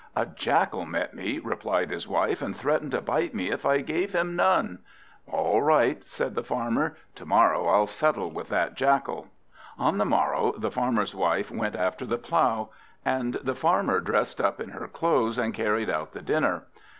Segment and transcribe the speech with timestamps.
[0.15, 4.13] "A Jackal met me," replied his wife, "and threatened to bite me if I gave
[4.13, 4.79] him none."
[5.27, 9.27] "All right," said the Farmer, "to morrow I'll settle with that Jackal."
[9.77, 12.69] On the morrow, the Farmer's wife went after the plough,
[13.05, 16.63] and the Farmer dressed up in her clothes and carried out the dinner.